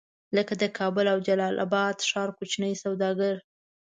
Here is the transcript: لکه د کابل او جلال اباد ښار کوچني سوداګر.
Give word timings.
لکه 0.37 0.53
د 0.61 0.63
کابل 0.77 1.05
او 1.13 1.17
جلال 1.27 1.55
اباد 1.65 1.97
ښار 2.09 2.29
کوچني 2.37 2.73
سوداګر. 2.83 3.35